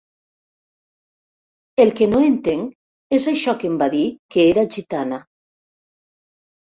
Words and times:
El 1.83 1.91
que 1.99 2.07
no 2.13 2.21
entenc 2.29 3.15
és 3.19 3.29
això 3.35 3.55
que 3.65 3.71
em 3.73 3.77
va 3.83 3.91
dir 3.97 4.03
que 4.37 4.47
era 4.55 4.65
gitana. 4.79 5.25